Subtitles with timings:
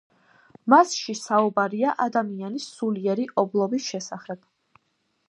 [0.73, 4.41] მასში საუბარია ადამიანის სულიერი ობლობის შესახებ.